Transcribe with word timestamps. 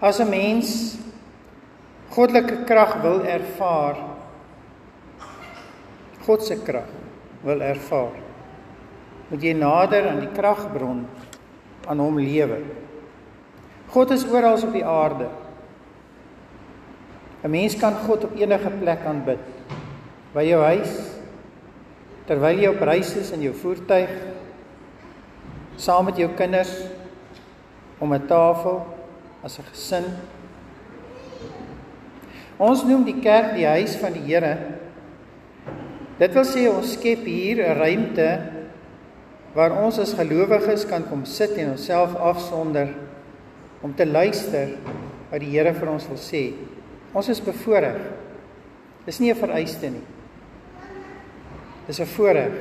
As 0.00 0.20
'n 0.20 0.30
mens 0.30 0.96
goddelike 2.14 2.64
krag 2.64 3.02
wil 3.02 3.24
ervaar, 3.26 3.96
God 6.22 6.42
se 6.42 6.54
krag 6.62 6.86
wil 7.42 7.60
ervaar, 7.60 8.14
moet 9.28 9.42
jy 9.42 9.52
nader 9.58 10.08
aan 10.08 10.20
die 10.20 10.30
kragbron 10.30 11.06
aan 11.86 11.98
hom 11.98 12.18
lewe. 12.18 12.62
God 13.90 14.10
is 14.10 14.24
oral 14.24 14.62
op 14.62 14.72
die 14.72 14.84
aarde. 14.84 15.28
'n 17.42 17.50
Mens 17.50 17.74
kan 17.74 17.94
God 18.06 18.24
op 18.24 18.36
enige 18.36 18.70
plek 18.70 19.04
aanbid. 19.04 19.42
By 20.34 20.42
jou 20.42 20.62
huis, 20.62 21.18
terwyl 22.26 22.58
jy 22.58 22.68
op 22.68 22.80
reis 22.80 23.16
is 23.16 23.32
in 23.32 23.42
jou 23.42 23.54
voertuig, 23.54 24.10
saam 25.76 26.04
met 26.04 26.16
jou 26.16 26.28
kinders 26.34 26.86
om 27.98 28.14
'n 28.14 28.26
tafel 28.26 28.97
as 29.42 29.58
'n 29.58 29.64
gesin. 29.70 30.04
Ons 32.58 32.82
noem 32.82 33.04
die 33.04 33.20
kerk 33.22 33.54
die 33.54 33.66
huis 33.66 33.96
van 33.96 34.12
die 34.12 34.26
Here. 34.26 34.56
Dit 36.18 36.34
wil 36.34 36.44
sê 36.44 36.66
ons 36.68 36.92
skep 36.92 37.24
hier 37.24 37.62
'n 37.62 37.78
ruimte 37.78 38.52
waar 39.54 39.84
ons 39.84 39.98
as 39.98 40.14
gelowiges 40.14 40.84
kan 40.86 41.04
kom 41.08 41.24
sit 41.24 41.56
en 41.56 41.70
onsself 41.70 42.14
afsonder 42.14 42.88
om 43.80 43.94
te 43.94 44.06
luister 44.06 44.68
wat 45.30 45.40
die 45.40 45.50
Here 45.50 45.72
vir 45.74 45.88
ons 45.88 46.08
wil 46.08 46.18
sê. 46.18 46.52
Ons 47.14 47.28
is 47.28 47.40
bevoorreg. 47.40 48.00
Dis 49.06 49.20
nie 49.20 49.30
'n 49.30 49.36
vereiste 49.36 49.90
nie. 49.90 50.06
Dis 51.86 52.00
'n 52.00 52.06
voorreg 52.06 52.52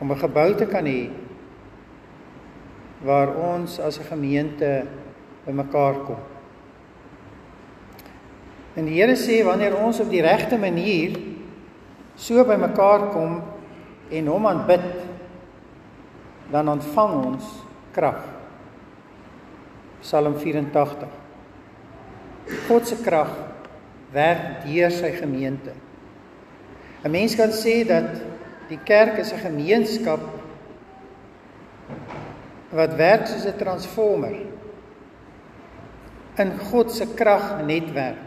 om 0.00 0.12
'n 0.12 0.18
gebou 0.18 0.54
te 0.54 0.66
kan 0.66 0.84
hê 0.84 1.10
waar 3.02 3.34
ons 3.36 3.80
as 3.80 3.98
'n 3.98 4.04
gemeente 4.04 4.86
bymekaar 5.44 6.00
kom. 6.06 6.20
En 8.74 8.88
die 8.88 8.96
Here 8.98 9.14
sê 9.16 9.42
wanneer 9.46 9.76
ons 9.78 10.00
op 10.02 10.10
die 10.10 10.22
regte 10.24 10.58
manier 10.58 11.14
so 12.18 12.44
bymekaar 12.46 13.10
kom 13.14 13.40
en 14.10 14.30
hom 14.30 14.46
aanbid, 14.46 14.86
dan 16.52 16.68
ontvang 16.68 17.14
ons 17.24 17.50
krag. 17.94 18.20
Psalm 20.02 20.36
84. 20.38 21.08
God 22.68 22.86
se 22.86 22.98
krag 23.02 23.32
werk 24.14 24.64
deur 24.66 24.92
sy 24.92 25.10
gemeente. 25.16 25.72
'n 27.04 27.10
Mens 27.10 27.34
kan 27.34 27.50
sê 27.52 27.84
dat 27.84 28.20
die 28.68 28.78
kerk 28.84 29.18
is 29.18 29.32
'n 29.32 29.38
gemeenskap 29.38 30.20
wat 32.70 32.96
werk 32.96 33.26
soos 33.26 33.46
'n 33.46 33.58
transformer 33.58 34.53
in 36.38 36.58
God 36.70 36.90
se 36.90 37.06
kragnetwerk. 37.14 38.20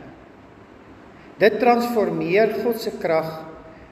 Dit 1.38 1.59
transformeer 1.59 2.56
God 2.63 2.79
se 2.81 2.91
krag 2.97 3.45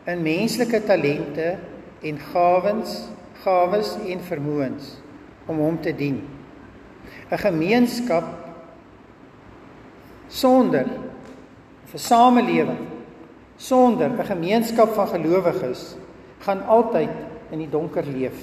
in 0.09 0.23
menslike 0.25 0.81
talente 0.87 1.57
en 2.05 2.21
gawens, 2.31 3.03
gawes 3.43 3.95
en 4.05 4.23
vermoëns 4.25 4.95
om 5.45 5.61
hom 5.61 5.77
te 5.81 5.93
dien. 5.93 6.21
'n 7.31 7.37
Gemeenskap 7.37 8.25
sonder 10.27 10.85
'n 11.93 11.97
samelewing 11.97 12.87
sonder 13.57 14.09
'n 14.09 14.25
gemeenskap 14.25 14.93
van 14.93 15.07
gelowiges 15.07 15.95
gaan 16.39 16.65
altyd 16.65 17.09
in 17.51 17.59
die 17.59 17.69
donker 17.69 18.03
leef. 18.03 18.35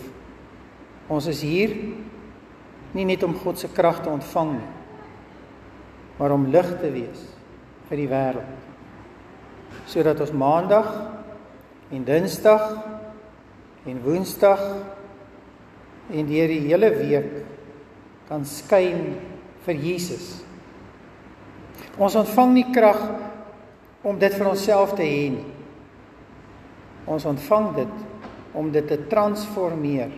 Ons 1.09 1.27
is 1.27 1.43
hier 1.43 1.71
nie 2.93 3.05
net 3.05 3.23
om 3.23 3.35
God 3.35 3.59
se 3.59 3.69
krag 3.69 4.03
te 4.03 4.09
ontvang 4.09 4.53
nie, 4.53 4.69
maar 6.19 6.35
om 6.35 6.49
lig 6.53 6.69
te 6.81 6.91
wees 6.93 7.25
vir 7.89 8.01
die 8.03 8.09
wêreld. 8.11 8.69
Sodat 9.91 10.21
ons 10.23 10.35
maandag 10.37 10.89
en 11.93 12.05
dinsdag 12.07 12.67
en 13.89 14.03
woensdag 14.05 14.63
en 16.13 16.29
deur 16.29 16.53
die 16.53 16.63
hele 16.69 16.91
week 16.95 17.31
kan 18.29 18.45
skyn 18.49 19.13
vir 19.67 19.85
Jesus. 19.85 20.43
Ons 22.01 22.17
ontvang 22.17 22.55
nie 22.57 22.69
krag 22.73 23.01
om 24.07 24.19
dit 24.19 24.35
vir 24.35 24.51
onsself 24.51 24.95
te 24.97 25.05
hê 25.07 25.29
nie. 25.35 25.49
Ons 27.11 27.27
ontvang 27.29 27.73
dit 27.77 28.57
om 28.59 28.69
dit 28.73 28.87
te 28.89 28.99
transformeer 29.11 30.13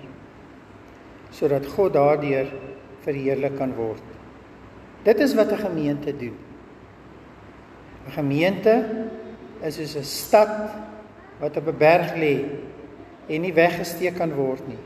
sodat 1.34 1.66
God 1.74 1.96
daardeur 1.96 2.50
verheerlik 3.02 3.56
kan 3.58 3.72
word. 3.74 4.13
Dit 5.04 5.20
is 5.20 5.34
wat 5.34 5.52
'n 5.52 5.60
gemeente 5.60 6.16
doen. 6.16 6.36
'n 8.06 8.10
Gemeente 8.10 8.84
is 9.60 9.74
soos 9.76 9.96
'n 9.96 10.04
stad 10.04 10.70
wat 11.38 11.56
op 11.56 11.66
'n 11.68 11.78
berg 11.78 12.14
lê 12.14 12.44
en 13.26 13.40
nie 13.40 13.52
weggesteek 13.52 14.16
kan 14.16 14.32
word 14.32 14.68
nie. 14.68 14.82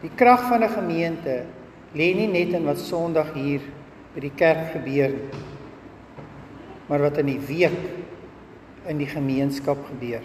Die 0.00 0.10
krag 0.14 0.48
van 0.48 0.62
'n 0.62 0.68
gemeente 0.68 1.44
lê 1.92 2.14
nie 2.14 2.28
net 2.28 2.52
in 2.52 2.64
wat 2.64 2.78
Sondag 2.78 3.32
hier 3.34 3.60
by 4.14 4.20
die 4.20 4.34
kerk 4.34 4.72
gebeur 4.72 5.08
nie, 5.08 5.30
maar 6.86 7.00
wat 7.00 7.18
in 7.18 7.26
die 7.26 7.40
week 7.40 7.80
in 8.86 8.98
die 8.98 9.06
gemeenskap 9.06 9.78
gebeur. 9.86 10.22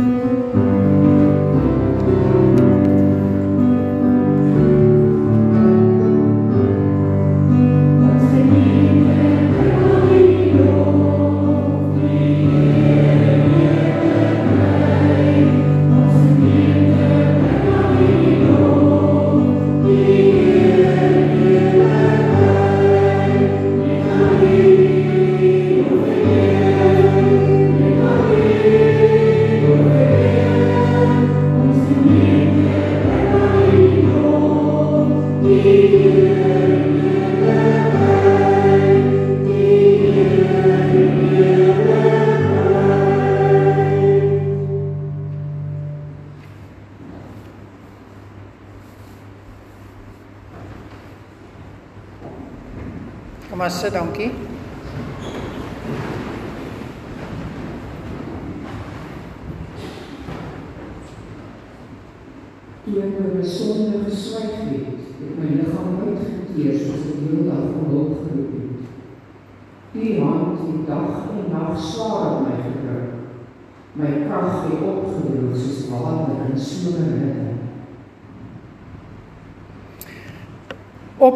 Kom 0.00 0.39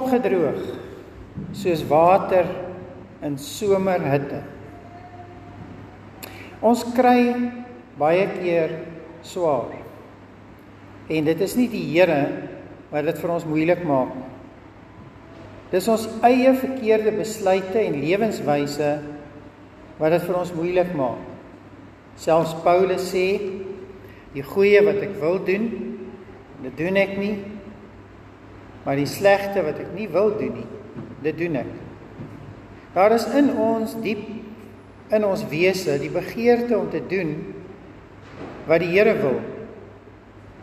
Opgedroog 0.04 0.60
soos 1.56 1.82
water 1.88 2.44
in 3.24 3.38
somerhitte. 3.40 4.42
Ons 6.60 6.84
kry 6.92 7.32
baie 7.98 8.26
keer 8.36 8.74
swaar. 9.24 9.72
En 11.08 11.24
dit 11.24 11.40
is 11.46 11.56
nie 11.56 11.70
die 11.72 11.82
Here 11.88 12.20
wat 12.92 13.08
dit 13.08 13.20
vir 13.20 13.32
ons 13.32 13.46
moeilik 13.48 13.80
maak 13.88 14.12
nie. 14.16 14.30
Dis 15.72 15.88
ons 15.90 16.04
eie 16.22 16.52
verkeerde 16.54 17.10
besluite 17.16 17.80
en 17.80 17.96
lewenswyse 17.98 18.90
wat 19.98 20.12
dit 20.14 20.26
vir 20.28 20.36
ons 20.38 20.52
moeilik 20.54 20.92
maak. 20.94 21.24
Selfs 22.20 22.52
Paulus 22.62 23.08
sê 23.08 23.26
die 24.36 24.44
goeie 24.44 24.84
wat 24.86 25.00
ek 25.02 25.16
wil 25.22 25.40
doen, 25.48 25.66
dit 26.62 26.76
doen 26.78 27.00
ek 27.00 27.16
nie. 27.18 27.34
Maar 28.84 29.00
die 29.00 29.08
slegte 29.08 29.64
wat 29.64 29.80
ek 29.80 29.92
nie 29.96 30.08
wil 30.12 30.34
doen 30.38 30.58
nie, 30.60 30.68
dit 31.24 31.38
doen 31.38 31.60
ek. 31.62 31.72
Daar 32.94 33.14
is 33.16 33.26
in 33.34 33.50
ons 33.58 33.96
diep 34.04 34.22
in 35.14 35.24
ons 35.26 35.42
wese 35.50 35.96
die 36.00 36.12
begeerte 36.12 36.76
om 36.78 36.86
te 36.90 37.02
doen 37.08 37.34
wat 38.68 38.80
die 38.82 38.92
Here 38.92 39.14
wil. 39.20 39.40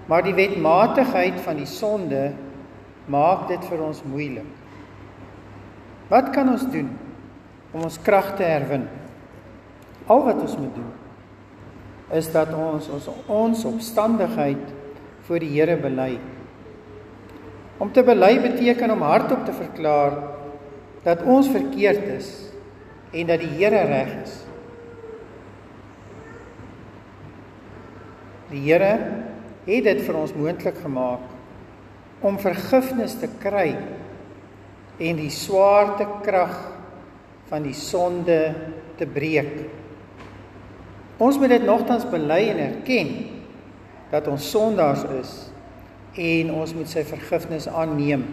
Maar 0.09 0.25
die 0.25 0.35
wetmatigheid 0.35 1.38
van 1.45 1.59
die 1.62 1.69
sonde 1.69 2.31
maak 3.12 3.47
dit 3.51 3.63
vir 3.69 3.83
ons 3.85 4.01
moeilik. 4.07 4.47
Wat 6.12 6.31
kan 6.35 6.50
ons 6.51 6.65
doen 6.74 6.89
om 7.71 7.85
ons 7.88 8.00
krag 8.03 8.33
te 8.39 8.44
herwin? 8.44 8.88
Al 10.12 10.25
wat 10.25 10.41
ons 10.44 10.57
moet 10.59 10.74
doen 10.75 10.89
is 12.12 12.27
dat 12.33 12.50
ons 12.51 12.89
ons 12.91 13.06
ons 13.31 13.62
opstandigheid 13.69 14.63
voor 15.27 15.39
die 15.39 15.51
Here 15.53 15.77
bely. 15.79 16.17
Om 17.81 17.89
te 17.89 18.04
bely 18.06 18.36
beteken 18.44 18.94
om 18.94 19.01
hardop 19.01 19.45
te 19.48 19.54
verklaar 19.57 20.18
dat 21.01 21.24
ons 21.25 21.50
verkeerd 21.50 22.04
is 22.13 22.30
en 23.12 23.30
dat 23.31 23.42
die 23.42 23.50
Here 23.57 23.81
reg 23.89 24.12
is. 24.22 24.36
Die 28.51 28.62
Here 28.68 28.92
het 29.66 29.88
dit 29.88 30.04
vir 30.06 30.19
ons 30.19 30.36
moontlik 30.38 30.78
gemaak 30.83 31.25
om 32.22 32.38
vergifnis 32.38 33.16
te 33.18 33.30
kry 33.42 33.72
en 35.01 35.18
die 35.18 35.31
swaarte 35.34 36.06
krag 36.22 36.54
van 37.50 37.66
die 37.66 37.75
sonde 37.75 38.38
te 39.00 39.07
breek. 39.10 39.56
Ons 41.22 41.39
moet 41.42 41.56
dit 41.56 41.66
nogtans 41.66 42.06
bely 42.13 42.44
en 42.51 42.62
erken 42.68 43.10
dat 44.13 44.30
ons 44.30 44.51
sondaars 44.54 45.07
is 45.18 45.34
en 46.16 46.52
ons 46.52 46.74
moet 46.75 46.90
sy 46.90 47.04
vergifnis 47.08 47.68
aanneem. 47.68 48.25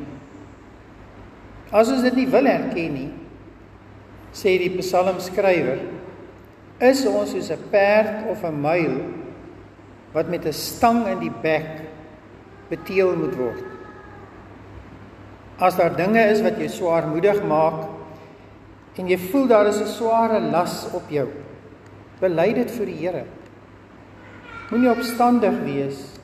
As 1.71 1.91
ons 1.93 2.03
dit 2.03 2.17
nie 2.17 2.27
wil 2.31 2.49
erken 2.49 2.95
nie, 2.95 3.11
sê 4.35 4.57
die 4.59 4.73
psalmskrywer, 4.79 5.83
is 6.81 7.05
ons 7.07 7.33
soos 7.35 7.51
'n 7.51 7.71
perd 7.71 8.31
of 8.31 8.45
'n 8.45 8.61
muil 8.61 8.97
wat 10.13 10.29
met 10.29 10.47
'n 10.47 10.53
stang 10.53 11.07
in 11.07 11.19
die 11.21 11.35
bek 11.43 11.83
beteel 12.69 13.17
moet 13.17 13.37
word. 13.37 13.65
As 15.59 15.77
daar 15.77 15.97
dinge 15.97 16.23
is 16.31 16.43
wat 16.43 16.59
jou 16.59 16.69
swaarmoedig 16.69 17.43
maak 17.43 17.89
en 18.97 19.09
jy 19.09 19.19
voel 19.19 19.47
daar 19.47 19.67
is 19.67 19.81
'n 19.81 19.87
sware 19.87 20.41
las 20.41 20.87
op 20.93 21.11
jou, 21.11 21.29
bely 22.21 22.53
dit 22.53 22.71
vir 22.71 22.87
die 22.87 22.97
Here. 22.97 23.25
Moenie 24.71 24.91
opstandig 24.91 25.55
wees 25.65 26.18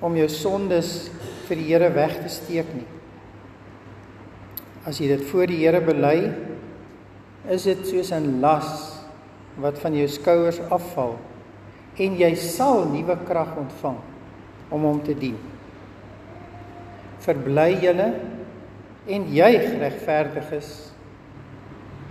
om 0.00 0.16
jou 0.16 0.28
sondes 0.28 1.10
vir 1.48 1.60
die 1.60 1.68
Here 1.68 1.90
weg 1.94 2.16
te 2.22 2.32
steek 2.32 2.70
nie. 2.74 2.86
As 4.84 5.00
jy 5.00 5.08
dit 5.14 5.24
voor 5.30 5.46
die 5.50 5.60
Here 5.62 5.80
bely, 5.84 6.32
is 7.50 7.64
dit 7.68 7.86
soos 7.86 8.12
'n 8.12 8.40
las 8.40 9.00
wat 9.60 9.78
van 9.78 9.94
jou 9.94 10.08
skouers 10.08 10.60
afval 10.70 11.18
en 11.98 12.16
jy 12.18 12.34
sal 12.34 12.88
nuwe 12.90 13.16
krag 13.26 13.56
ontvang 13.56 13.98
om 14.70 14.82
hom 14.82 15.00
te 15.04 15.14
dien. 15.14 15.36
Verbly 17.20 17.78
julle 17.80 18.08
en 19.06 19.28
juig 19.30 19.78
regverdiges. 19.78 20.90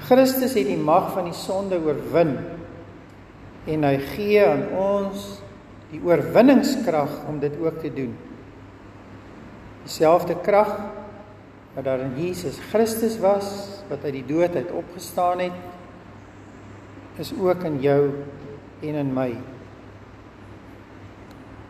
Christus 0.08 0.54
het 0.54 0.68
die 0.68 0.78
mag 0.78 1.12
van 1.14 1.26
die 1.26 1.38
sonde 1.38 1.80
oorwin 1.80 2.38
en 3.68 3.84
hy 3.84 3.98
gee 3.98 4.46
aan 4.46 4.66
ons 4.76 5.43
die 5.94 6.02
oorwinningskrag 6.02 7.22
om 7.30 7.40
dit 7.40 7.54
ook 7.62 7.80
te 7.84 7.92
doen. 7.94 8.14
Dieselfde 9.84 10.36
krag 10.42 10.72
wat 11.74 11.86
daar 11.86 12.02
in 12.06 12.16
Jesus 12.18 12.60
Christus 12.72 13.18
was 13.22 13.48
wat 13.90 14.06
uit 14.06 14.18
die 14.20 14.26
dood 14.26 14.56
uit 14.56 14.72
opgestaan 14.72 15.42
het 15.48 15.62
is 17.22 17.34
ook 17.38 17.64
in 17.64 17.80
jou 17.82 18.10
en 18.82 18.96
in 18.98 19.14
my. 19.14 19.30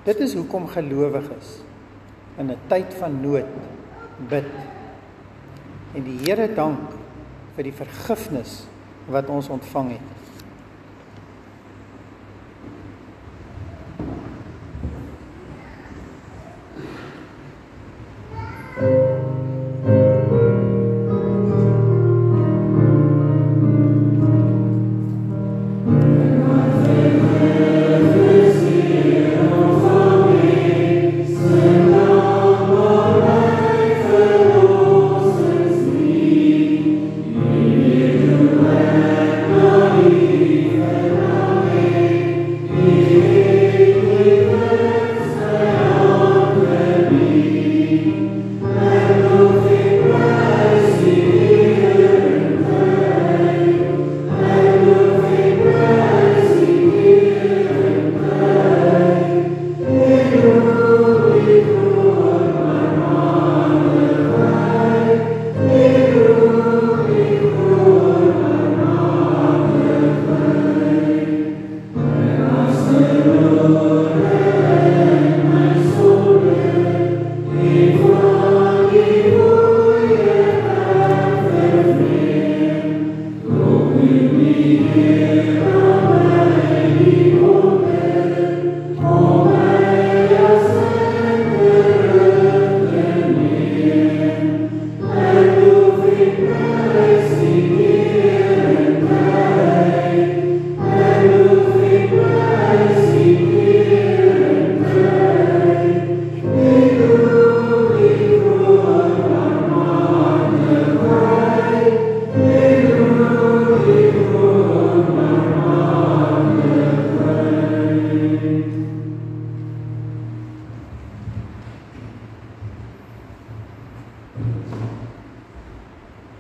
Dit 0.03 0.20
is 0.24 0.36
hoekom 0.36 0.68
gelowiges 0.72 1.60
in 2.38 2.51
'n 2.51 2.60
tyd 2.68 2.94
van 2.94 3.22
nood 3.22 3.50
bid 4.30 4.51
en 5.96 6.03
die 6.03 6.18
Here 6.24 6.53
dank 6.53 6.80
vir 7.56 7.63
die 7.63 7.75
vergifnis 7.75 8.63
wat 9.08 9.27
ons 9.30 9.50
ontvang 9.50 9.89
het. 9.92 10.23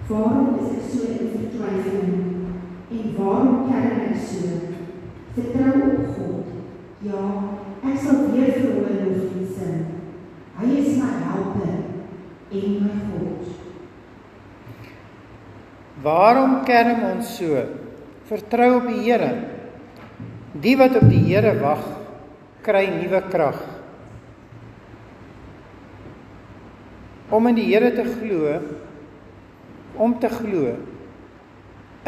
Waarom 0.07 0.59
is 0.59 0.71
ek 0.75 0.87
so 0.91 1.05
in 1.07 1.29
vertwyfeling? 1.31 2.23
En 2.91 3.05
waarom 3.15 3.69
kerm 3.69 4.01
ek 4.09 4.17
so? 4.19 4.57
Vertrou 5.37 5.77
op 5.87 6.09
God. 6.17 6.49
Ja, 7.07 7.23
ek 7.87 8.01
sal 8.03 8.19
weer 8.33 8.51
vir 8.57 8.73
hom 8.81 8.99
lof 9.13 9.55
sing. 9.55 9.79
Hy 10.59 10.73
is 10.81 10.99
my 10.99 11.13
helper 11.23 11.71
en 12.51 12.75
my 12.83 12.97
God. 13.13 13.47
Waarom 16.03 16.59
kerm 16.67 17.07
ons 17.13 17.33
so? 17.39 17.63
Vertrou 18.27 18.69
op 18.81 18.91
die 18.91 19.01
Here. 19.07 19.31
Die 20.63 20.75
wat 20.77 20.99
op 20.99 21.07
die 21.07 21.23
Here 21.29 21.55
wag, 21.63 21.83
kry 22.63 22.89
nuwe 22.91 23.23
krag. 23.31 23.63
Om 27.33 27.53
in 27.53 27.61
die 27.63 27.69
Here 27.71 27.95
te 27.95 28.03
glo, 28.03 28.57
om 29.97 30.15
te 30.19 30.29
glo 30.29 30.73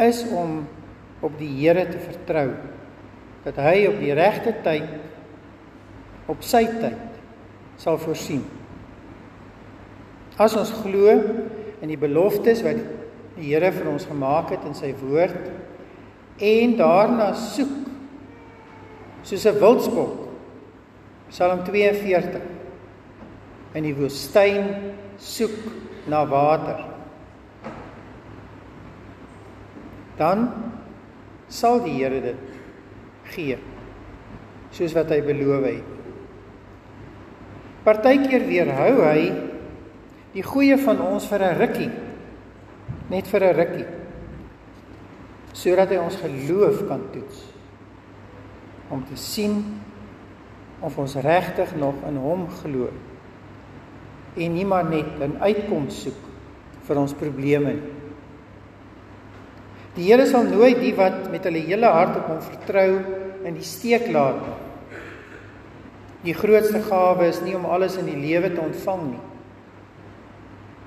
is 0.02 0.24
om 0.28 0.66
op 1.24 1.38
die 1.38 1.50
Here 1.60 1.86
te 1.88 1.98
vertrou 1.98 2.50
dat 3.46 3.58
hy 3.62 3.86
op 3.88 4.00
die 4.02 4.14
regte 4.16 4.52
tyd 4.64 4.88
op 6.26 6.42
sy 6.42 6.64
tyd 6.66 7.04
sal 7.78 7.98
voorsien. 8.02 8.42
As 10.36 10.56
ons 10.58 10.72
glo 10.82 11.14
in 11.80 11.92
die 11.92 12.00
beloftes 12.00 12.64
wat 12.66 12.82
die 13.36 13.52
Here 13.52 13.70
vir 13.72 13.90
ons 13.92 14.08
gemaak 14.08 14.50
het 14.54 14.66
in 14.68 14.76
sy 14.76 14.92
woord 15.00 15.38
en 16.42 16.76
daarna 16.76 17.30
soek 17.38 17.72
soos 19.26 19.46
'n 19.46 19.60
wildsbok 19.60 20.26
Psalm 21.30 21.64
42 21.64 22.42
in 23.74 23.82
die 23.82 23.94
woestyn 23.94 24.68
soek 25.18 25.56
na 26.06 26.24
water 26.28 26.95
dan 30.18 30.48
sal 31.48 31.80
die 31.84 31.96
Here 31.98 32.20
dit 32.20 32.54
gee 33.34 33.58
soos 34.74 34.92
wat 34.96 35.12
hy 35.14 35.20
beloof 35.24 35.64
het. 35.64 35.92
Partykeer 37.86 38.44
weerhou 38.48 38.94
hy 39.06 39.20
die 40.34 40.44
goeie 40.44 40.76
van 40.82 41.00
ons 41.00 41.28
vir 41.30 41.42
'n 41.42 41.58
rukkie 41.58 41.90
net 43.08 43.26
vir 43.26 43.42
'n 43.44 43.56
rukkie 43.56 43.86
sodat 45.52 45.90
hy 45.90 45.96
ons 45.96 46.16
geloof 46.16 46.86
kan 46.88 47.00
toets 47.12 47.44
om 48.90 49.04
te 49.04 49.16
sien 49.16 49.80
of 50.80 50.98
ons 50.98 51.14
regtig 51.14 51.74
nog 51.76 51.94
in 52.08 52.16
hom 52.16 52.48
glo 52.48 52.90
en 54.36 54.52
nie 54.52 54.64
maar 54.64 54.84
net 54.84 55.20
'n 55.20 55.38
uitkoms 55.40 56.02
soek 56.02 56.20
vir 56.86 56.96
ons 56.98 57.14
probleme 57.14 57.72
nie. 57.72 57.95
Die 59.96 60.10
Here 60.10 60.26
sal 60.28 60.44
nooit 60.44 60.80
die 60.82 60.92
wat 60.96 61.30
met 61.32 61.46
hulle 61.48 61.62
hele 61.64 61.88
hart 61.88 62.18
op 62.20 62.28
hom 62.28 62.42
vertrou 62.44 62.90
in 63.48 63.54
die 63.56 63.64
steek 63.64 64.10
laat 64.12 64.42
nie. 64.42 64.56
Die 66.26 66.34
grootste 66.36 66.82
gawe 66.84 67.28
is 67.30 67.40
nie 67.44 67.54
om 67.56 67.64
alles 67.70 67.96
in 68.00 68.08
die 68.10 68.18
lewe 68.18 68.50
te 68.52 68.60
ontvang 68.60 69.06
nie. 69.12 69.24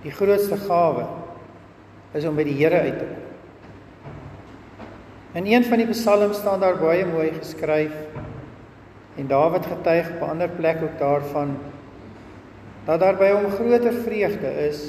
Die 0.03 0.13
grootste 0.13 0.59
gawe 0.61 1.07
is 2.17 2.27
om 2.27 2.37
by 2.37 2.45
die 2.45 2.57
Here 2.59 2.83
uit 2.85 2.99
te 2.99 3.07
kom. 3.07 3.25
In 5.39 5.45
een 5.45 5.65
van 5.65 5.77
die 5.77 5.89
psalms 5.91 6.37
staan 6.41 6.61
daar 6.61 6.77
baie 6.81 7.05
mooi 7.05 7.29
geskryf 7.35 7.93
en 9.17 9.27
Dawid 9.29 9.65
getuig 9.65 10.09
op 10.15 10.21
'n 10.21 10.29
ander 10.29 10.49
plek 10.49 10.81
ook 10.83 10.97
daarvan 10.99 11.57
dat 12.85 12.99
daar 12.99 13.17
by 13.17 13.29
hom 13.31 13.51
groter 13.51 13.93
vreugde 13.93 14.49
is 14.67 14.81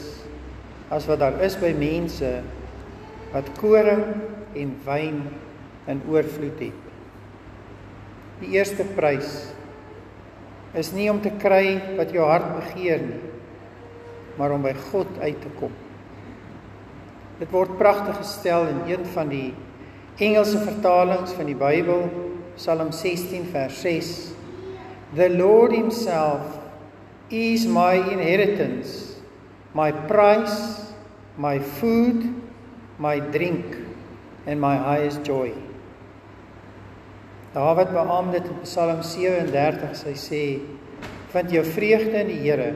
as 0.88 1.06
wat 1.06 1.18
daar 1.18 1.40
is 1.40 1.58
by 1.58 1.74
mense 1.78 2.40
wat 3.34 3.50
koring 3.58 4.04
en 4.58 4.74
wyn 4.84 5.20
in 5.90 6.02
oorvloed 6.10 6.62
het. 6.62 6.86
Die 8.40 8.54
eerste 8.56 8.86
prys 8.96 9.50
is 10.78 10.92
nie 10.94 11.10
om 11.12 11.20
te 11.22 11.32
kry 11.42 11.78
wat 11.98 12.12
jou 12.14 12.24
hart 12.26 12.48
begeer 12.56 13.02
nie, 13.04 13.20
maar 14.38 14.54
om 14.54 14.64
by 14.64 14.72
God 14.90 15.10
uit 15.20 15.40
te 15.42 15.50
kom. 15.58 15.72
Dit 17.40 17.50
word 17.52 17.78
pragtig 17.80 18.20
gestel 18.20 18.68
in 18.70 18.82
een 18.90 19.06
van 19.14 19.30
die 19.32 19.50
Engelse 20.20 20.60
vertalings 20.60 21.32
van 21.32 21.48
die 21.48 21.56
Bybel, 21.56 22.04
Psalm 22.58 22.90
16 22.92 23.46
vers 23.54 23.78
6. 23.80 24.10
The 25.16 25.30
Lord 25.32 25.72
himself 25.72 26.58
is 27.32 27.64
my 27.66 27.96
inheritance, 28.12 29.16
my 29.72 29.90
price, 30.10 30.92
my 31.40 31.58
food 31.80 32.26
my 33.00 33.18
drink 33.18 33.64
and 34.44 34.60
my 34.60 34.76
highest 34.76 35.24
joy. 35.24 35.54
Dawid 37.54 37.88
beamoed 37.96 38.34
dit 38.36 38.44
in 38.44 38.60
Psalm 38.68 39.00
37, 39.02 40.04
hy 40.04 40.14
sê: 40.14 40.42
"Vind 41.32 41.50
jou 41.50 41.64
vreugde 41.64 42.20
in 42.20 42.28
die 42.28 42.42
Here 42.44 42.74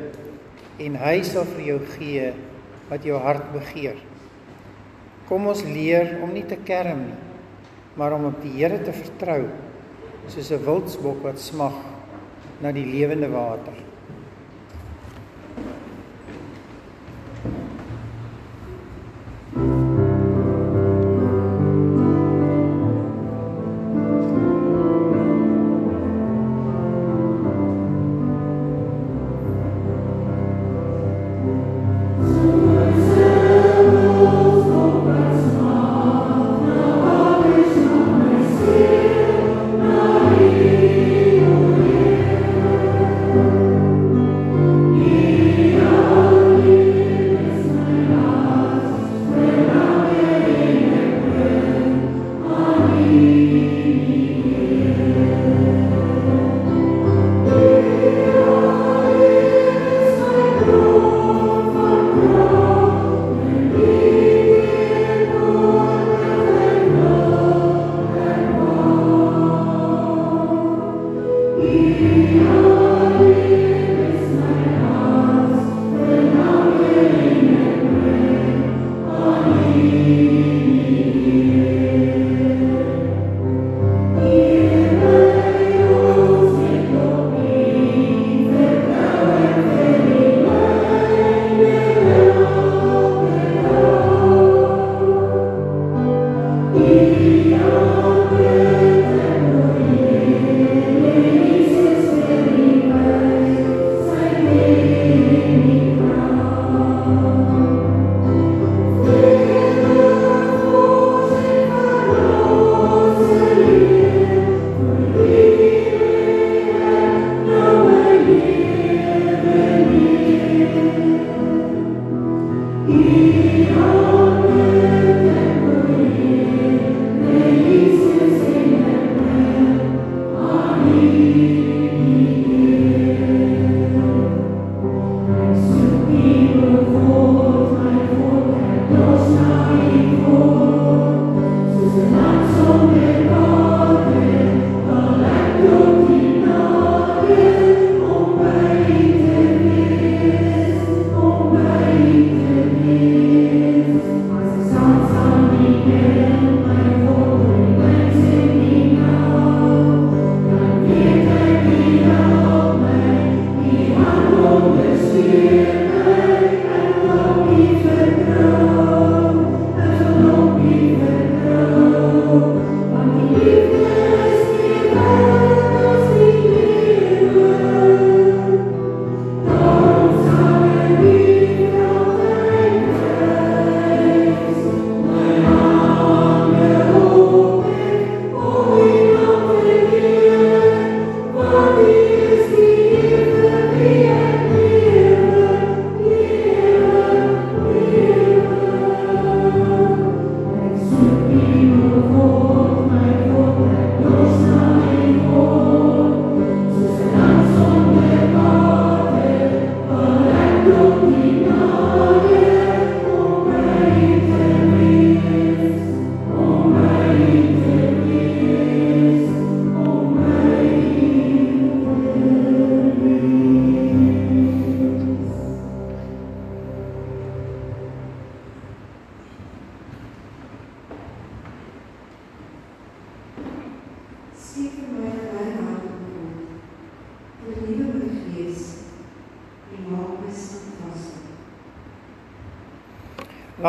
en 0.81 0.97
hy 0.97 1.23
sal 1.23 1.45
vir 1.45 1.63
jou 1.67 1.79
gee 1.99 2.33
wat 2.89 3.05
jou 3.05 3.21
hart 3.21 3.53
begeer." 3.53 4.01
Kom 5.29 5.47
ons 5.47 5.63
leer 5.63 6.19
om 6.23 6.33
nie 6.33 6.45
te 6.49 6.57
kerm 6.57 7.05
nie, 7.05 7.21
maar 7.97 8.17
om 8.17 8.25
op 8.33 8.41
die 8.43 8.57
Here 8.57 8.81
te 8.83 8.93
vertrou, 8.93 9.45
soos 10.29 10.51
'n 10.51 10.65
wildsbok 10.65 11.23
wat 11.23 11.39
smag 11.39 11.77
na 12.63 12.73
die 12.73 12.87
lewende 12.87 13.29
water. 13.29 13.94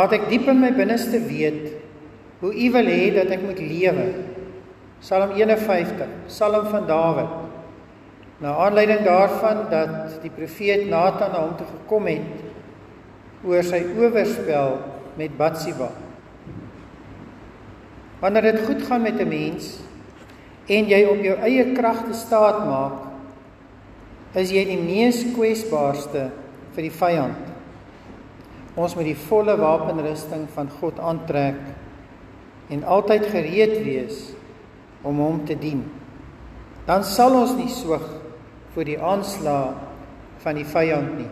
Laat 0.05 0.19
ek 0.19 0.27
diep 0.29 0.45
in 0.51 0.59
my 0.61 0.67
binneste 0.69 1.17
weet 1.25 1.71
hoe 2.37 2.51
U 2.53 2.65
wil 2.75 2.89
hê 2.93 3.05
dat 3.15 3.31
ek 3.33 3.41
moet 3.41 3.57
lewe. 3.57 4.03
Psalm 5.01 5.31
51, 5.33 6.11
Psalm 6.27 6.67
van 6.69 6.83
Dawid. 6.85 7.31
Na 8.37 8.51
aanleiding 8.67 9.01
daarvan 9.01 9.63
dat 9.71 10.19
die 10.21 10.29
profeet 10.29 10.83
Nathan 10.91 11.33
na 11.33 11.41
hom 11.41 11.55
toe 11.57 11.65
gekom 11.71 12.05
het 12.11 13.47
oor 13.49 13.65
sy 13.65 13.79
oorspel 13.97 14.77
met 15.17 15.33
Batsheba. 15.39 15.89
Wanneer 18.21 18.51
dit 18.51 18.61
goed 18.67 18.85
gaan 18.85 19.01
met 19.09 19.17
'n 19.17 19.27
mens 19.33 19.79
en 20.69 20.85
jy 20.85 21.01
op 21.09 21.25
jou 21.25 21.37
eie 21.49 21.73
kragte 21.73 22.13
staat 22.13 22.61
maak, 22.69 23.09
is 24.37 24.53
jy 24.53 24.65
die 24.69 24.81
mees 24.85 25.25
kwesbaarste 25.33 26.29
vir 26.77 26.81
die 26.91 26.93
vyand. 26.93 27.44
Ons 28.75 28.95
moet 28.95 29.07
die 29.07 29.19
volle 29.27 29.55
wapenrusting 29.55 30.49
van 30.51 30.69
God 30.81 30.99
aantrek 30.99 31.59
en 32.73 32.83
altyd 32.83 33.29
gereed 33.31 33.77
wees 33.85 34.33
om 35.05 35.21
hom 35.23 35.43
te 35.47 35.55
dien. 35.55 35.85
Dan 36.85 37.05
sal 37.07 37.37
ons 37.39 37.55
nie 37.55 37.69
soog 37.71 38.03
vir 38.75 38.89
die 38.89 38.97
aanslag 38.99 39.77
van 40.43 40.59
die 40.59 40.67
vyand 40.67 41.15
nie. 41.21 41.29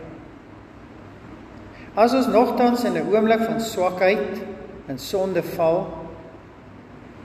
As 1.94 2.14
ons 2.16 2.30
nogtans 2.32 2.84
in 2.84 2.96
'n 2.96 3.12
oomblik 3.12 3.44
van 3.44 3.60
swakheid 3.60 4.40
en 4.88 4.98
sonde 4.98 5.42
val, 5.42 5.86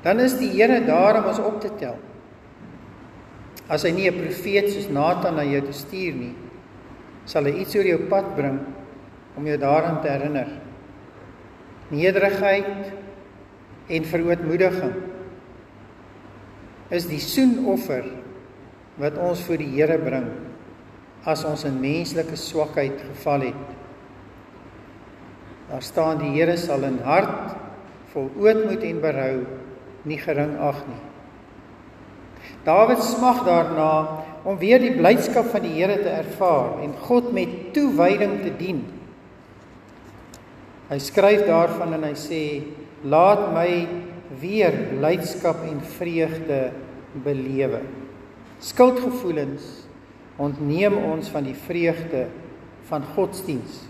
dan 0.03 0.19
is 0.19 0.37
die 0.37 0.49
Here 0.49 0.85
daar 0.85 1.17
om 1.17 1.29
ons 1.29 1.39
op 1.39 1.61
te 1.61 1.71
tel. 1.79 1.97
As 3.69 3.83
hy 3.83 3.91
nie 3.91 4.09
'n 4.09 4.19
profeet 4.19 4.69
soos 4.69 4.89
Nathan 4.89 5.35
na 5.35 5.43
jou 5.43 5.61
toe 5.61 5.73
stuur 5.73 6.13
nie, 6.13 6.35
sal 7.25 7.43
hy 7.43 7.51
iets 7.51 7.75
oor 7.75 7.85
jou 7.85 7.99
pad 8.09 8.35
bring 8.35 8.59
om 9.39 9.47
jou 9.47 9.55
daaraan 9.57 10.01
te 10.03 10.11
herinner. 10.11 10.49
Nederigheid 11.89 12.91
en 13.87 14.05
verootmoediging 14.11 14.97
is 16.91 17.07
die 17.07 17.21
soenoffer 17.23 18.03
wat 18.99 19.17
ons 19.21 19.41
voor 19.47 19.61
die 19.61 19.71
Here 19.77 19.95
bring 20.01 20.27
as 21.29 21.45
ons 21.47 21.63
in 21.67 21.79
menslike 21.79 22.35
swakheid 22.39 22.99
geval 23.13 23.47
het. 23.47 23.63
Daar 25.69 25.85
staan 25.85 26.19
die 26.19 26.33
Here 26.35 26.57
sal 26.59 26.83
in 26.89 26.99
hart 27.07 27.55
vol 28.11 28.27
ootmoed 28.41 28.83
en 28.83 29.01
berou 29.03 29.33
nie 30.09 30.19
gering 30.19 30.57
ag 30.59 30.83
nie. 30.89 31.01
Dawid 32.67 33.01
smag 33.05 33.45
daarna 33.47 33.91
om 34.43 34.57
weer 34.59 34.81
die 34.83 34.95
blydskap 34.97 35.47
van 35.53 35.63
die 35.63 35.77
Here 35.77 35.99
te 36.03 36.11
ervaar 36.11 36.81
en 36.83 36.97
God 37.07 37.31
met 37.31 37.71
toewyding 37.77 38.41
te 38.43 38.57
dien. 38.59 38.87
Hy 40.89 40.97
skryf 40.97 41.45
daarvan 41.45 41.93
en 41.99 42.07
hy 42.07 42.15
sê: 42.17 42.43
"Laat 43.05 43.51
my 43.53 43.87
weer 44.41 44.73
blydskap 44.89 45.61
en 45.69 45.81
vreugde 45.81 46.71
belewe." 47.23 47.81
Skuldgevoelens 48.59 49.85
ontneem 50.37 50.97
ons 50.97 51.29
van 51.29 51.43
die 51.43 51.55
vreugde 51.55 52.27
van 52.89 53.05
godsdiens. 53.15 53.85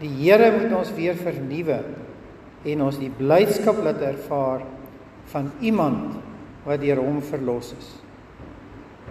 Die 0.00 0.10
Here 0.10 0.52
moet 0.52 0.72
ons 0.76 0.92
weer 0.92 1.16
vernuwe 1.16 1.80
en 2.64 2.82
ons 2.82 2.98
die 2.98 3.10
blydskap 3.10 3.80
laat 3.84 4.02
ervaar 4.02 4.64
van 5.32 5.50
iemand 5.60 6.16
wat 6.64 6.80
deur 6.80 7.00
hom 7.00 7.22
verlos 7.22 7.72
is. 7.78 7.90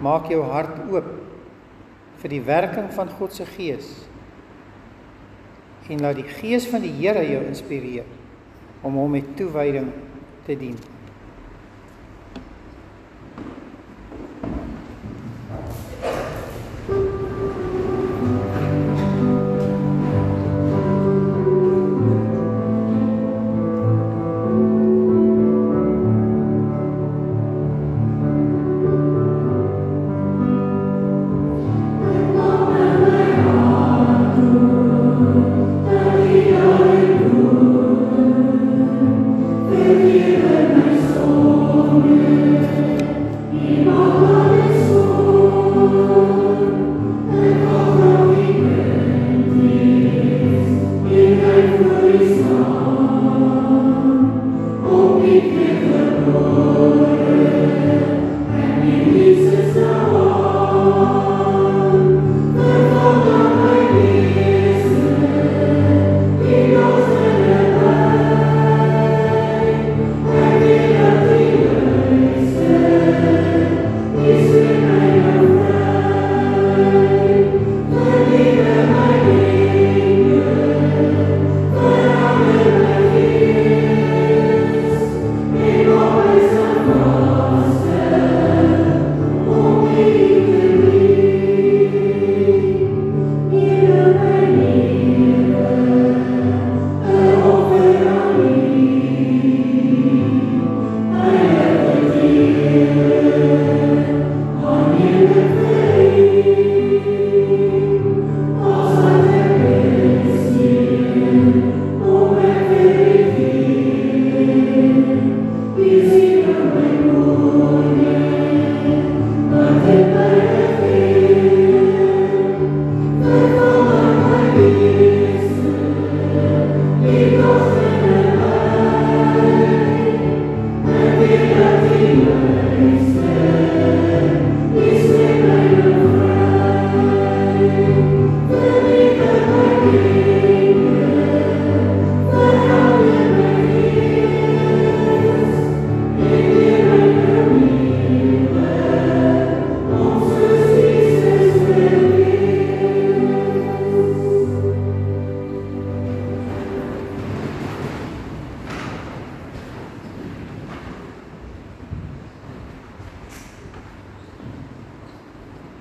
Maak 0.02 0.30
jou 0.30 0.42
hart 0.42 0.84
oop 0.90 1.06
vir 2.22 2.30
die 2.30 2.42
werking 2.44 2.90
van 2.94 3.10
God 3.18 3.34
se 3.34 3.46
Gees 3.56 4.04
en 5.88 6.00
laat 6.00 6.16
die 6.20 6.28
Gees 6.38 6.66
van 6.70 6.84
die 6.84 6.92
Here 6.96 7.22
jou 7.28 7.42
inspireer 7.44 8.08
om 8.84 8.96
hom 9.00 9.16
met 9.16 9.36
toewyding 9.36 9.90
te 10.46 10.56
dien. 10.56 10.76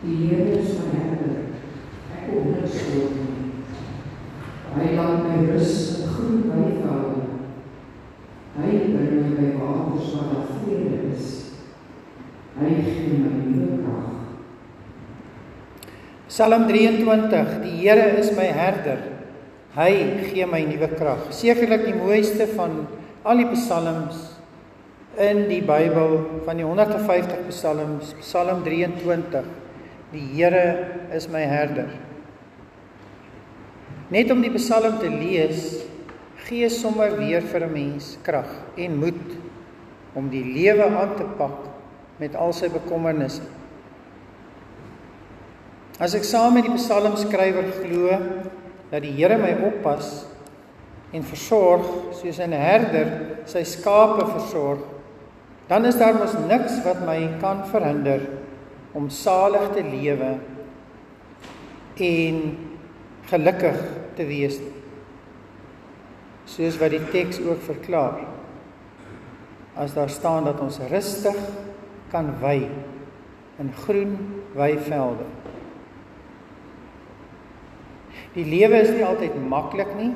Die 0.04 0.16
Here 0.28 0.60
is 0.60 0.72
my 0.84 1.00
herder. 1.00 1.36
Ek 2.12 2.24
kom 2.28 2.50
niks 2.52 2.74
voor 2.90 3.14
nie. 3.16 3.54
Hy 4.74 4.88
laat 4.98 5.22
my 5.24 5.38
rus 5.48 5.78
in 6.02 6.10
groen 6.12 6.42
weivelde. 6.50 7.22
Hy 8.58 8.72
bring 8.82 9.14
my 9.22 9.30
by 9.38 9.48
waters 9.62 10.10
waar 10.12 10.28
daar 10.34 10.50
vrede 10.58 11.14
is. 11.14 11.30
Hy 12.58 12.74
gee 12.90 13.22
my 13.22 13.32
nuwe 13.46 13.80
krag. 13.86 14.12
Psalm 16.28 16.68
23: 16.68 17.56
Die 17.64 17.74
Here 17.80 18.12
is 18.20 18.36
my 18.36 18.52
herder. 18.60 19.08
Hy 19.80 19.90
gee 20.28 20.52
my 20.52 20.66
nuwe 20.68 20.94
krag. 20.98 21.32
Sekerlik 21.32 21.88
die 21.88 21.96
mooiste 21.96 22.52
van 22.58 22.82
al 23.24 23.40
die 23.40 23.52
psalms 23.56 24.34
in 25.16 25.46
die 25.48 25.64
Bybel 25.64 26.20
van 26.44 26.60
die 26.60 26.68
150 26.68 27.48
psalms, 27.54 28.18
Psalm 28.20 28.66
23. 28.68 29.62
Die 30.14 30.22
Here 30.22 31.10
is 31.12 31.26
my 31.28 31.42
herder. 31.42 31.90
Net 34.14 34.30
om 34.30 34.44
die 34.44 34.52
psalm 34.54 35.00
te 35.02 35.10
lees, 35.10 35.80
gee 36.46 36.70
sommer 36.70 37.16
weer 37.18 37.42
vir 37.42 37.66
'n 37.66 37.74
mens 37.74 38.18
krag 38.22 38.52
en 38.78 39.00
moed 39.00 39.34
om 40.14 40.30
die 40.30 40.44
lewe 40.44 40.86
aan 40.86 41.16
te 41.18 41.26
pak 41.38 41.66
met 42.20 42.36
al 42.36 42.54
sy 42.54 42.70
bekommernisse. 42.70 43.42
As 46.00 46.14
ek 46.14 46.24
saam 46.24 46.54
met 46.54 46.66
die 46.66 46.76
psalmskrywer 46.78 47.72
glo 47.82 48.20
dat 48.92 49.02
die 49.02 49.16
Here 49.18 49.38
my 49.38 49.56
oppas 49.66 50.28
en 51.12 51.24
versorg 51.24 52.14
soos 52.14 52.40
'n 52.40 52.52
herder 52.52 53.10
sy 53.46 53.64
skape 53.64 54.26
versorg, 54.30 54.80
dan 55.68 55.86
is 55.86 55.98
daar 55.98 56.14
mos 56.14 56.38
niks 56.48 56.84
wat 56.86 57.02
my 57.06 57.40
kan 57.42 57.66
verhinder 57.66 58.43
om 58.94 59.10
salig 59.10 59.70
te 59.74 59.84
lewe 59.84 60.36
en 61.98 62.40
gelukkig 63.30 63.80
te 64.18 64.26
wees. 64.30 64.60
Soos 66.50 66.78
wat 66.82 66.94
die 66.94 67.04
teks 67.14 67.42
ook 67.42 67.62
verklaar. 67.66 68.26
As 69.80 69.96
daar 69.98 70.12
staan 70.14 70.46
dat 70.46 70.62
ons 70.62 70.82
rustig 70.92 71.38
kan 72.14 72.30
wy 72.42 72.60
in 73.62 73.72
groen 73.86 74.18
weivelde. 74.54 75.26
Die 78.34 78.46
lewe 78.46 78.82
is 78.82 78.92
nie 78.94 79.06
altyd 79.06 79.36
maklik 79.50 79.94
nie. 79.98 80.12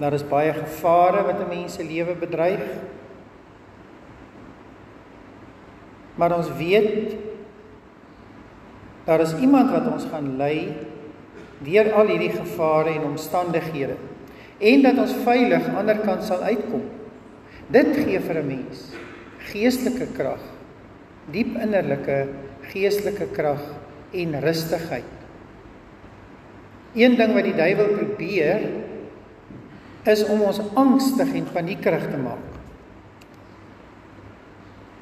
Daar 0.00 0.14
is 0.16 0.26
baie 0.26 0.52
gevare 0.54 1.22
wat 1.26 1.40
'n 1.40 1.48
mens 1.48 1.74
se 1.74 1.84
lewe 1.84 2.14
bedreig. 2.14 2.62
Maar 6.20 6.36
ons 6.36 6.52
weet 6.58 7.16
daar 9.06 9.22
is 9.24 9.32
iemand 9.40 9.72
wat 9.72 9.86
ons 9.88 10.04
gaan 10.12 10.34
lei 10.36 10.68
deur 11.64 11.88
al 11.96 12.10
hierdie 12.12 12.34
gevare 12.34 12.92
en 12.92 13.08
omstandighede 13.08 13.96
en 14.70 14.84
dat 14.84 15.00
ons 15.00 15.14
veilig 15.24 15.64
aan 15.64 15.70
die 15.72 15.80
ander 15.80 16.02
kant 16.04 16.26
sal 16.26 16.42
uitkom. 16.44 16.84
Dit 17.72 17.94
gee 17.96 18.20
vir 18.20 18.42
'n 18.42 18.46
mens 18.46 18.90
geestelike 19.50 20.12
krag, 20.12 20.42
diep 21.32 21.56
innerlike 21.56 22.28
geestelike 22.68 23.26
krag 23.32 23.62
en 24.12 24.40
rustigheid. 24.40 25.10
Een 26.94 27.16
ding 27.16 27.34
wat 27.34 27.44
die 27.44 27.56
duiwel 27.56 27.96
probeer 27.96 28.68
is 30.04 30.24
om 30.24 30.42
ons 30.42 30.60
angstig 30.74 31.34
en 31.34 31.52
paniekerig 31.52 32.10
te 32.10 32.16
maak. 32.16 32.49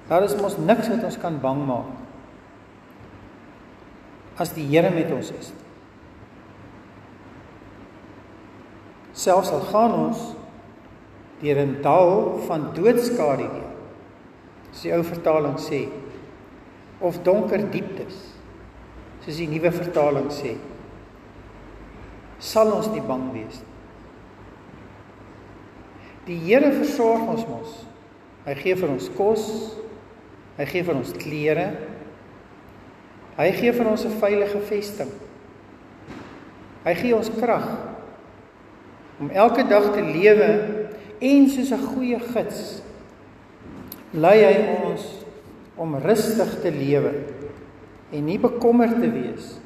Daar 0.09 0.25
is 0.25 0.37
mos 0.40 0.57
niks 0.57 0.88
wat 0.88 1.05
ons 1.05 1.18
kan 1.21 1.40
bang 1.40 1.64
maak 1.68 1.97
as 4.38 4.53
die 4.55 4.68
Here 4.71 4.90
met 4.94 5.11
ons 5.11 5.33
is. 5.35 5.49
Selfs 9.18 9.51
al 9.51 9.64
gaan 9.66 9.94
ons 9.97 10.21
deur 11.40 11.59
'n 11.59 11.83
dal 11.83 12.38
van 12.47 12.71
doodskade 12.75 13.49
deur. 13.51 13.73
Soos 14.71 14.83
die 14.83 14.94
ou 14.94 15.03
vertaling 15.03 15.59
sê 15.59 15.88
of 17.01 17.18
donker 17.23 17.71
dieptes. 17.71 18.14
Soos 19.25 19.37
die 19.37 19.49
nuwe 19.49 19.73
vertaling 19.73 20.31
sê. 20.31 20.57
Sal 22.38 22.73
ons 22.73 22.88
nie 22.88 23.03
bang 23.03 23.33
wees 23.33 23.59
nie. 23.59 23.75
Die 26.27 26.38
Here 26.38 26.73
versorg 26.73 27.29
ons 27.29 27.47
mos. 27.49 27.87
Hy 28.44 28.55
gee 28.55 28.75
vir 28.75 28.90
ons 28.90 29.11
kos. 29.16 29.44
Hy 30.59 30.66
gee 30.66 30.83
vir 30.83 30.99
ons 30.99 31.14
klere. 31.14 31.68
Hy 33.38 33.51
gee 33.55 33.73
vir 33.73 33.87
ons 33.87 34.05
'n 34.05 34.18
veilige 34.18 34.61
vesting. 34.61 35.12
Hy 36.85 36.94
gee 36.94 37.14
ons 37.14 37.31
krag 37.31 37.68
om 39.21 39.31
elke 39.31 39.62
dag 39.68 39.92
te 39.94 40.03
lewe 40.03 40.51
en 41.21 41.49
soos 41.49 41.71
'n 41.73 41.87
goeie 41.94 42.18
gids 42.18 42.83
lei 44.16 44.38
hy 44.40 44.59
ons 44.88 45.05
om 45.77 45.97
rustig 46.01 46.55
te 46.62 46.71
lewe 46.73 47.12
en 48.12 48.25
nie 48.25 48.38
bekommerd 48.40 49.01
te 49.03 49.11
wees 49.12 49.59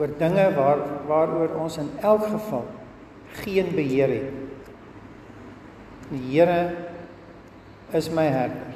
oor 0.00 0.12
dinge 0.18 0.46
waar 0.56 0.80
waaroor 1.08 1.58
ons 1.60 1.76
in 1.82 1.90
elk 2.00 2.24
geval 2.30 2.64
geen 3.44 3.68
beheer 3.76 4.08
het. 4.08 4.30
Die 6.10 6.22
Here 6.32 6.74
is 7.94 8.08
my 8.10 8.24
herder. 8.26 8.69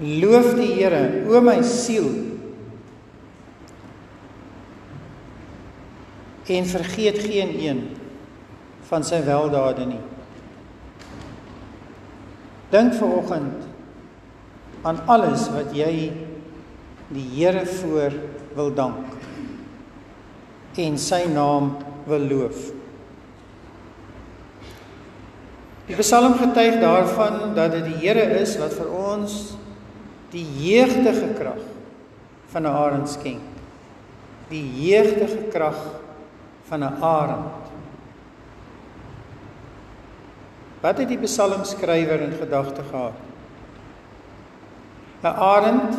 Loof 0.00 0.52
die 0.58 0.74
Here, 0.76 1.24
o 1.32 1.40
my 1.40 1.62
siel. 1.64 2.10
En 6.46 6.68
vergeet 6.68 7.18
geen 7.24 7.56
een 7.58 7.80
van 8.86 9.04
sy 9.04 9.22
weldade 9.24 9.86
nie. 9.88 10.02
Dink 12.70 12.94
vanoggend 12.98 13.64
aan 14.86 15.00
alles 15.10 15.48
wat 15.54 15.72
jy 15.74 16.12
die 17.08 17.26
Here 17.32 17.64
voor 17.66 18.14
wil 18.56 18.72
dank 18.74 19.14
en 20.76 20.98
sy 21.00 21.22
naam 21.32 21.72
wil 22.04 22.24
loof. 22.28 22.72
Die 25.86 25.96
Psalm 25.96 26.34
getuig 26.36 26.80
daarvan 26.82 27.54
dat 27.56 27.72
dit 27.78 27.86
die 27.88 28.00
Here 28.04 28.26
is 28.42 28.58
wat 28.60 28.74
vir 28.76 28.90
ons 28.92 29.56
die 30.30 30.46
jeugdige 30.62 31.32
krag 31.38 31.62
van 32.52 32.62
'n 32.62 32.72
arend 32.72 33.08
skenk. 33.08 33.42
Die 34.48 34.88
jeugdige 34.88 35.48
krag 35.50 35.78
van 36.68 36.84
'n 36.84 37.02
arend. 37.02 37.66
Wat 40.80 40.98
het 40.98 41.08
die 41.08 41.18
psalmskrywer 41.18 42.20
in 42.20 42.32
gedagte 42.32 42.82
gehad? 42.90 43.18
'n 45.22 45.26
Arend 45.26 45.98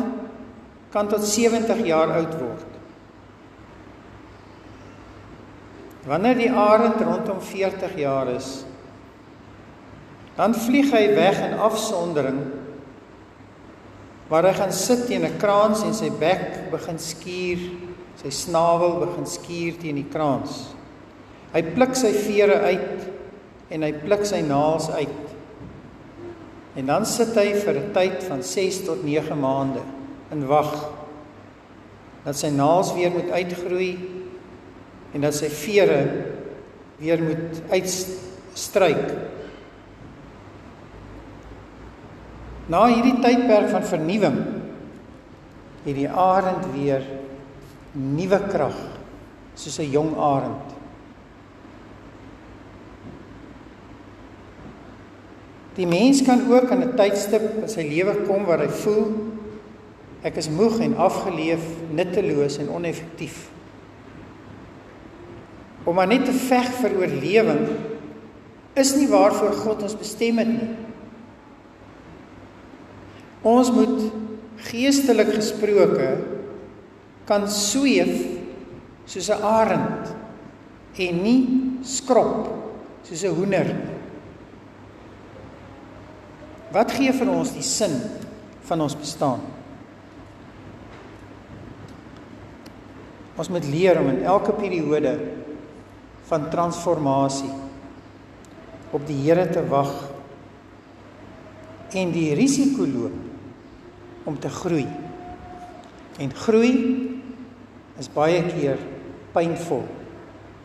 kan 0.90 1.08
tot 1.08 1.24
70 1.24 1.84
jaar 1.84 2.12
oud 2.12 2.34
word. 2.38 2.66
Wanneer 6.08 6.34
die 6.34 6.50
arend 6.50 7.00
rondom 7.00 7.40
40 7.40 7.96
jaar 7.96 8.28
is, 8.32 8.64
dan 10.38 10.54
vlieg 10.54 10.92
hy 10.94 11.08
weg 11.14 11.40
in 11.50 11.58
afsondering 11.58 12.38
waar 14.28 14.44
hy 14.44 14.54
gaan 14.56 14.72
sit 14.72 15.06
teen 15.06 15.24
'n 15.24 15.38
kraans 15.38 15.82
en 15.82 15.94
sy 15.94 16.10
bek 16.10 16.70
begin 16.70 16.98
skuur, 16.98 17.58
sy 18.22 18.30
snavel 18.30 19.00
begin 19.06 19.26
skuur 19.26 19.78
teen 19.80 19.96
die 19.96 20.10
kraans. 20.12 20.74
Hy 21.52 21.62
pluk 21.62 21.96
sy 21.96 22.12
vere 22.12 22.60
uit 22.60 23.08
en 23.70 23.82
hy 23.82 23.92
pluk 23.92 24.24
sy 24.26 24.40
naels 24.40 24.90
uit. 24.90 25.24
En 26.76 26.86
dan 26.86 27.06
sit 27.06 27.34
hy 27.36 27.54
vir 27.54 27.74
'n 27.74 27.92
tyd 27.92 28.22
van 28.28 28.42
6 28.42 28.84
tot 28.84 29.04
9 29.04 29.40
maande 29.40 29.82
in 30.30 30.46
wag 30.46 30.90
dat 32.24 32.36
sy 32.36 32.50
naels 32.50 32.92
weer 32.92 33.10
moet 33.10 33.30
uitgroei 33.30 33.98
en 35.14 35.20
dat 35.20 35.34
sy 35.34 35.48
vere 35.48 36.00
weer 36.98 37.22
moet 37.22 37.62
uitstryk. 37.70 39.04
Na 42.68 42.84
hierdie 42.90 43.16
tydperk 43.22 43.70
van 43.72 43.86
vernuwing 43.88 44.38
het 45.84 45.94
die 45.96 46.08
arend 46.08 46.66
weer 46.74 47.04
nuwe 47.96 48.40
krag 48.50 48.76
soos 49.54 49.78
'n 49.78 49.90
jong 49.90 50.12
arend. 50.16 50.76
Die 55.74 55.86
mens 55.86 56.22
kan 56.22 56.52
ook 56.52 56.70
aan 56.70 56.82
'n 56.82 56.96
tydstip 56.96 57.62
in 57.62 57.68
sy 57.68 57.82
lewe 57.88 58.14
kom 58.26 58.44
waar 58.44 58.60
hy 58.60 58.68
voel 58.68 59.06
ek 60.22 60.36
is 60.36 60.48
moeg 60.50 60.80
en 60.82 60.96
afgeleef, 60.96 61.62
nutteloos 61.94 62.58
en 62.58 62.70
oneffektief. 62.74 63.48
Om 65.84 65.94
maar 65.94 66.10
net 66.10 66.24
te 66.24 66.32
veg 66.32 66.72
vir 66.80 66.96
oorlewing 66.98 67.62
is 68.74 68.94
nie 68.96 69.08
waarvoor 69.08 69.52
God 69.52 69.82
ons 69.82 69.96
bestem 69.96 70.38
het 70.38 70.48
nie. 70.48 70.87
Ons 73.48 73.70
moet 73.72 74.08
geestelik 74.68 75.30
gesproke 75.36 76.08
kan 77.28 77.46
sweef 77.48 78.12
soos 79.08 79.28
'n 79.30 79.42
arend 79.42 80.10
en 80.98 81.22
nie 81.22 81.42
skrop 81.82 82.48
soos 83.06 83.22
'n 83.24 83.36
hoender. 83.36 83.68
Wat 86.72 86.92
gee 86.92 87.12
vir 87.12 87.28
ons 87.28 87.52
die 87.52 87.62
sin 87.62 87.94
van 88.68 88.80
ons 88.80 88.96
bestaan? 88.96 89.40
Ons 93.38 93.48
moet 93.48 93.64
leer 93.64 94.00
om 94.00 94.08
in 94.08 94.24
elke 94.24 94.52
periode 94.52 95.18
van 96.28 96.50
transformasie 96.50 97.54
op 98.90 99.06
die 99.06 99.22
Here 99.22 99.46
te 99.48 99.62
wag 99.68 100.10
en 101.94 102.12
die 102.12 102.34
risiko 102.34 102.84
loop 102.84 103.27
om 104.28 104.36
te 104.38 104.50
groei. 104.52 104.86
En 106.20 106.34
groei 106.34 106.74
is 107.98 108.10
baie 108.12 108.42
keer 108.50 108.80
pynvol, 109.32 109.86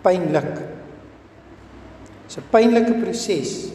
pynlik. 0.03 0.51
Dit 0.57 2.27
is 2.27 2.37
'n 2.37 2.49
pynlike 2.51 2.93
proses 2.99 3.71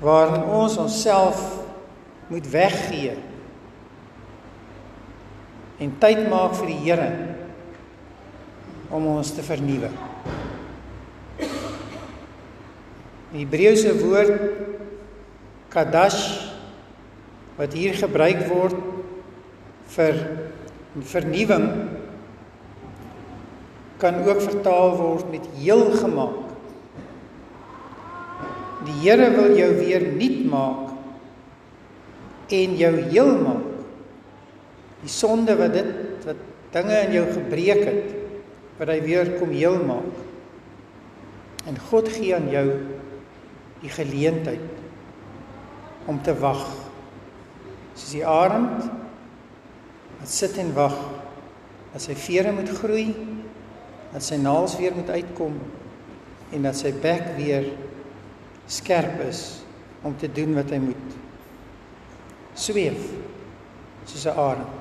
waarin 0.00 0.44
ons 0.44 0.76
onsself 0.76 1.64
moet 2.28 2.50
weggee 2.50 3.16
en 5.78 5.98
tyd 5.98 6.28
maak 6.28 6.54
vir 6.54 6.66
die 6.66 6.82
Here 6.84 7.10
om 8.90 9.06
ons 9.06 9.30
te 9.30 9.42
vernuwe. 9.42 9.90
Die 13.32 13.44
Hebreëse 13.44 13.92
woord 14.00 14.40
kadash 15.68 16.47
wat 17.58 17.74
hier 17.74 17.96
gebruik 17.98 18.44
word 18.48 18.76
vir 19.94 20.20
vernuwing 21.08 21.66
kan 23.98 24.20
ook 24.22 24.44
vertaal 24.44 24.94
word 24.98 25.30
met 25.32 25.46
heel 25.58 25.88
gemaak. 25.98 26.44
Die 28.86 28.94
Here 29.02 29.26
wil 29.34 29.56
jou 29.58 29.72
weer 29.74 30.06
nuut 30.14 30.38
maak 30.46 30.94
en 32.54 32.76
jou 32.78 32.94
heel 33.10 33.32
maak. 33.42 33.66
Die 35.02 35.12
sonde 35.12 35.56
wat 35.58 35.74
dit 35.74 35.90
wat 36.28 36.46
dinge 36.74 36.96
in 37.06 37.14
jou 37.16 37.26
gebreek 37.32 37.82
het, 37.88 38.08
wat 38.78 38.90
hy 38.92 38.98
weer 39.02 39.32
kom 39.38 39.50
heel 39.54 39.78
maak. 39.82 40.14
En 41.66 41.78
God 41.90 42.10
gee 42.12 42.34
aan 42.36 42.50
jou 42.52 42.66
die 43.82 43.90
geleentheid 43.92 44.68
om 46.08 46.20
te 46.22 46.34
wag. 46.38 46.87
Soos 47.98 48.14
die 48.14 48.26
arend 48.26 48.86
wat 50.18 50.30
sit 50.30 50.58
en 50.62 50.70
wag 50.76 50.96
dat 51.92 52.04
sy 52.04 52.14
vere 52.18 52.52
moet 52.54 52.70
groei, 52.78 53.10
dat 54.12 54.22
sy 54.24 54.38
naels 54.40 54.76
weer 54.78 54.94
moet 54.94 55.10
uitkom 55.10 55.56
en 56.54 56.66
dat 56.68 56.78
sy 56.78 56.92
bek 57.02 57.34
weer 57.36 57.66
skerp 58.68 59.20
is 59.26 59.42
om 60.06 60.14
te 60.16 60.30
doen 60.32 60.54
wat 60.56 60.70
hy 60.72 60.78
moet. 60.82 61.16
Sweef 62.54 63.00
soos 64.08 64.26
'n 64.26 64.38
arend. 64.38 64.77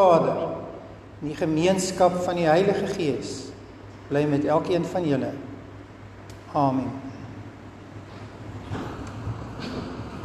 Vader, 0.00 0.36
en 1.20 1.28
die 1.28 1.36
gemeenskap 1.36 2.14
van 2.24 2.38
die 2.40 2.48
Heilige 2.48 2.88
Gees 2.94 3.36
bly 4.08 4.24
met 4.30 4.46
elkeen 4.48 4.86
van 4.88 5.06
julle. 5.06 5.32
Amen. 6.56 6.89